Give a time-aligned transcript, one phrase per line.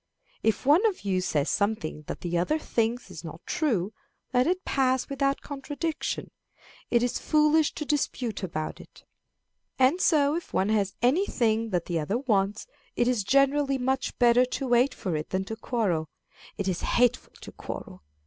[0.41, 3.93] If one of you says something that the other thinks is not true,
[4.33, 6.31] let it pass without contradiction;
[6.89, 9.03] it is foolish to dispute about it.
[9.77, 14.17] And so if one has any thing that the other wants, it is generally much
[14.17, 16.09] better to wait for it than to quarrel.
[16.57, 18.01] It is hateful to quarrel.